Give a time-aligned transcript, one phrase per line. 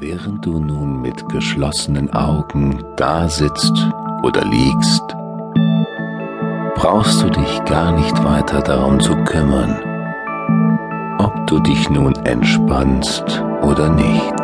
[0.00, 3.72] Während du nun mit geschlossenen Augen da sitzt
[4.22, 5.02] oder liegst,
[6.74, 9.78] brauchst du dich gar nicht weiter darum zu kümmern,
[11.18, 14.42] ob du dich nun entspannst oder nicht.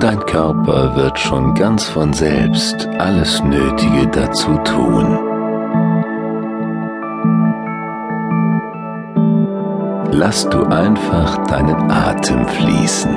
[0.00, 5.17] Dein Körper wird schon ganz von selbst alles Nötige dazu tun.
[10.18, 13.16] Lass du einfach deinen Atem fließen.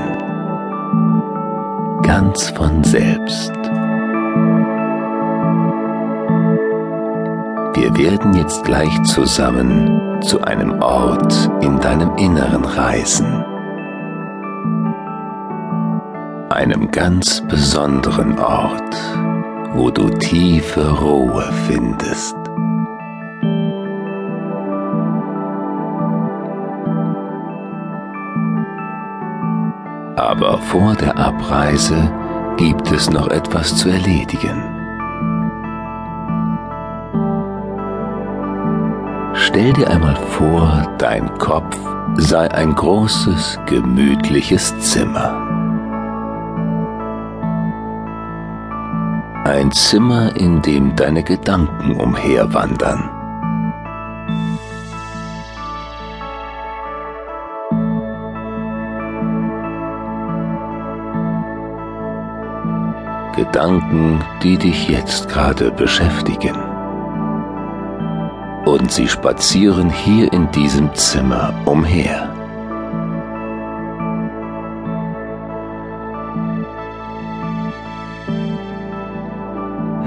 [2.03, 3.52] Ganz von selbst.
[7.73, 13.44] Wir werden jetzt gleich zusammen zu einem Ort in deinem Inneren reisen.
[16.52, 18.95] Einem ganz besonderen Ort,
[19.73, 22.41] wo du tiefe Ruhe findest.
[30.21, 32.11] Aber vor der Abreise
[32.55, 34.61] gibt es noch etwas zu erledigen.
[39.33, 41.75] Stell dir einmal vor, dein Kopf
[42.17, 45.33] sei ein großes, gemütliches Zimmer.
[49.44, 53.20] Ein Zimmer, in dem deine Gedanken umherwandern.
[63.35, 66.55] Gedanken, die dich jetzt gerade beschäftigen.
[68.65, 72.29] Und sie spazieren hier in diesem Zimmer umher.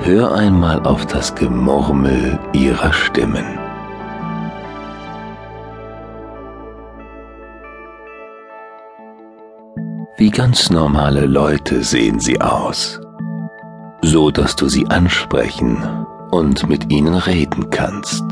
[0.03, 3.47] Hör einmal auf das Gemurmel ihrer Stimmen.
[10.19, 13.01] Wie ganz normale Leute sehen sie aus
[14.05, 18.23] so dass du sie ansprechen und mit ihnen reden kannst.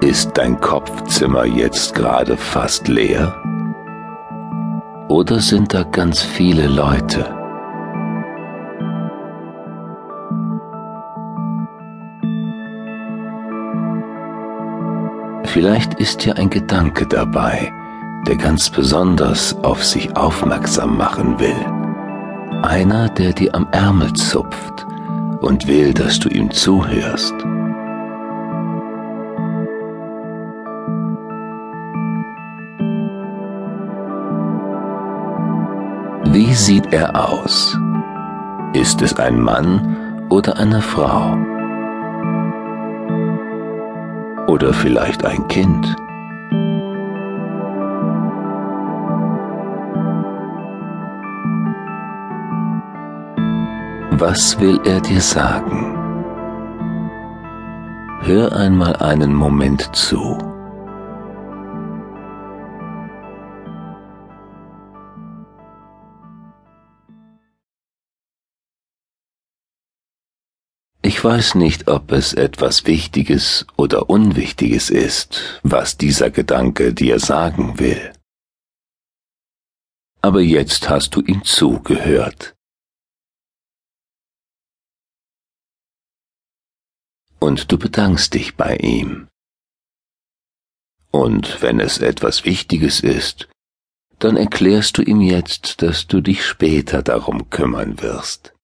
[0.00, 3.34] Ist dein Kopfzimmer jetzt gerade fast leer?
[5.08, 7.34] Oder sind da ganz viele Leute?
[15.44, 17.72] Vielleicht ist ja ein Gedanke dabei,
[18.28, 22.62] der ganz besonders auf sich aufmerksam machen will.
[22.62, 24.86] Einer, der dir am Ärmel zupft
[25.40, 27.32] und will, dass du ihm zuhörst.
[36.30, 37.78] Wie sieht er aus?
[38.74, 41.34] Ist es ein Mann oder eine Frau?
[44.46, 45.96] Oder vielleicht ein Kind?
[54.20, 55.94] Was will er dir sagen?
[58.22, 60.36] Hör einmal einen Moment zu.
[71.02, 77.78] Ich weiß nicht, ob es etwas Wichtiges oder Unwichtiges ist, was dieser Gedanke dir sagen
[77.78, 78.12] will.
[80.22, 82.57] Aber jetzt hast du ihm zugehört.
[87.40, 89.28] Und du bedankst dich bei ihm.
[91.10, 93.48] Und wenn es etwas Wichtiges ist,
[94.18, 98.54] dann erklärst du ihm jetzt, dass du dich später darum kümmern wirst.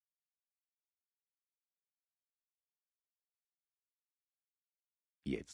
[5.26, 5.52] Jetzt